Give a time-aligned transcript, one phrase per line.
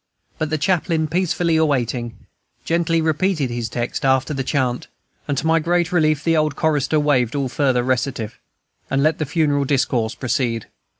[0.39, 2.25] But the chaplain, peacefully awaiting,
[2.65, 4.87] gently repeated his text after the chant,
[5.27, 8.39] and to my great relief the old chorister waived all further recitative,
[8.89, 10.65] and let the funeral discourse proceed.